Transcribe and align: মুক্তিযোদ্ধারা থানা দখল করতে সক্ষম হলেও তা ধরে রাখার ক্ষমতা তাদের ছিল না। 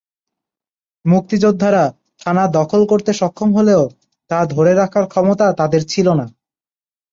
মুক্তিযোদ্ধারা 1.05 1.83
থানা 2.21 2.43
দখল 2.57 2.81
করতে 2.85 3.11
সক্ষম 3.13 3.49
হলেও 3.57 3.83
তা 4.31 4.39
ধরে 4.45 4.71
রাখার 4.73 5.05
ক্ষমতা 5.07 5.47
তাদের 5.59 5.81
ছিল 5.83 6.07
না। 6.13 6.25